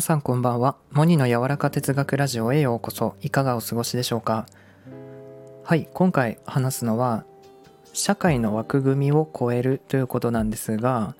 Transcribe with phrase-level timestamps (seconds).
[0.00, 0.76] さんこんばんは。
[0.92, 3.16] モニの柔らか哲学ラジオへようこそ。
[3.20, 4.46] いかがお過ごしでしょうか？
[5.64, 7.24] はい今回話すのは
[7.92, 11.14] 社会の枠組みを超えるということなんですが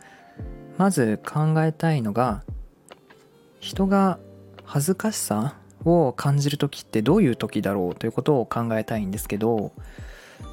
[0.79, 2.43] まず考えたいのが
[3.61, 4.19] 人が
[4.65, 9.73] 恥ずかしさを感じる時ってどういう時だろうということを考えたいんですけど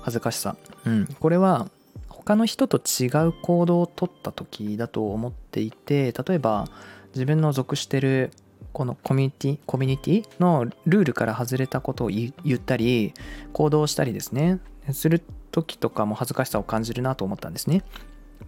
[0.02, 0.58] 恥ずかしさ。
[0.86, 1.70] うんこれは
[2.10, 6.68] 他の人と違う行動をとった時だと思っていて例えば
[7.18, 8.32] 自分の属してる
[8.74, 13.14] このコミュニティコミュニティのルールから外れたことを言ったり
[13.54, 14.60] 行動したりですね。
[14.92, 17.84] する時とかも恥ずかしさを感じるなと思ったんですね。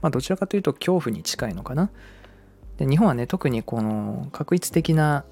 [0.01, 1.89] まあどちらかというと恐怖に近いのかな。
[2.77, 5.25] で日本はね特にこの確一的な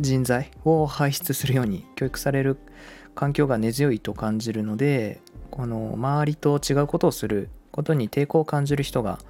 [0.00, 2.58] 人材を輩出するように教育される
[3.14, 5.20] 環境が根強いと感じるので
[5.50, 9.20] この周りと違うことをすることに抵抗を感じる人が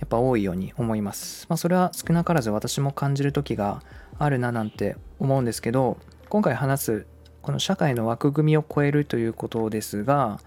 [0.00, 1.46] やっぱ多いように思います。
[1.48, 3.82] まあ、それは少なからず私も感じる時が
[4.18, 7.06] あるななんて思うんですけど今回話す
[7.42, 10.40] この社会の枠組みを超えるということですが、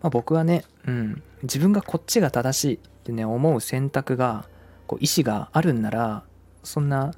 [0.00, 4.46] まあ、僕はね、うん、自分がこっちが正しいってね思う選択が
[4.86, 6.22] こう意思があるんなら
[6.62, 7.14] そんな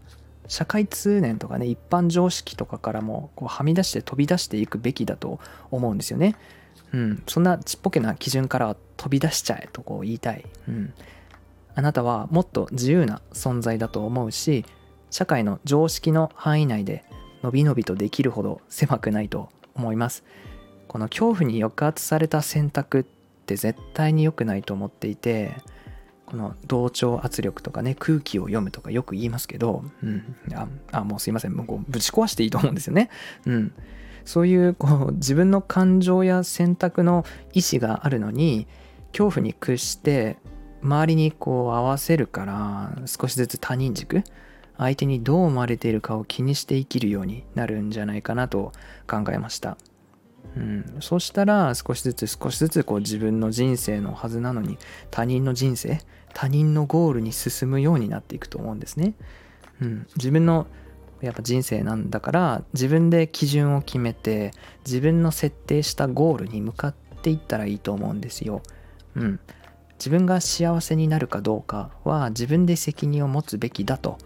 [0.48, 6.36] 社会通念とかね一般常識とかからもこうはみ出して飛び出していくべきだと思うんですよね。
[6.92, 10.44] うん、そんなちっぽけな基準から飛び出しちゃえとこう言いたい。
[10.68, 10.92] うん
[11.74, 14.64] あなたはもっと自由な存在だと思うし
[15.10, 17.04] 社会の常識の範囲内で
[17.42, 20.24] のびのびとできるほど狭くないと思います。
[20.88, 23.04] この恐怖に抑圧された選択っ
[23.46, 25.54] て絶対に良くないと思っていて
[26.26, 31.52] この同調圧力とかね空気を読むとかよく言いますけど、うん、ああもうすいません。
[31.52, 33.10] もうぶち壊していいと思うんですよね。
[33.46, 33.72] うん、
[34.24, 38.66] そういうこう自分の感情や選択の意思があるのに
[39.12, 40.38] 恐怖に屈して
[40.83, 44.25] 周りにこう合わせるから少しずつ他人軸
[44.78, 48.73] 相手にどう思われているかを気にして生きるようになるんじゃないかなと
[49.06, 49.77] 考えました。
[50.56, 54.77] うん、そうしたら少しずつ少しずつこう自分の人生のはずなのに
[55.11, 56.01] 他人の人生
[56.34, 59.14] 他人のゴールに進むようになっていくと思うんですね。
[59.80, 60.67] うん、自分の
[61.20, 64.51] やっぱ人生なんだから自分で基準を決めて
[64.85, 68.62] 自分の設定したゴールに向かっていったらいいと思うんですよ。
[69.14, 69.40] うん、
[70.02, 74.18] 自分が幸せになるかどうかは自分で責任を持つべきだと。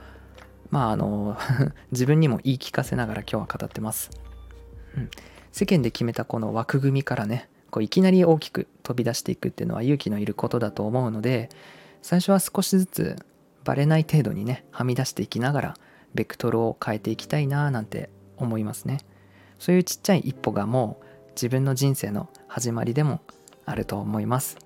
[0.71, 1.37] まああの
[1.93, 4.11] 自分にも言い聞かせながら今日は語ってます、
[4.97, 5.11] うん、
[5.53, 11.51] 世間で決めたこの枠組みからねこういきなり大きく飛び出していくっていうのは勇気のいることだと思うので
[12.03, 13.17] 最初は少しずつ
[13.63, 15.75] バレない程度にねはみ出していきながら
[16.15, 18.99] ベクトルを変えていきたいななんて思いますね。
[19.61, 21.05] そういうちっちゃい一歩がもう
[21.37, 23.21] 自分の人生の始まりでも
[23.67, 24.66] あると思います。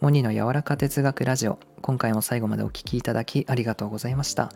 [0.00, 1.58] モニの柔らか哲学ラジオ。
[1.82, 4.52] 今回も最後までお聴きいただきありがとうございました。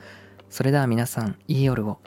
[0.51, 1.99] それでは皆さんいい夜を。